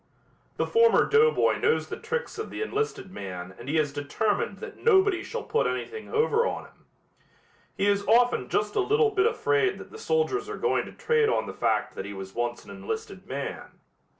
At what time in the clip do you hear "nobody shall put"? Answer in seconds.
4.83-5.67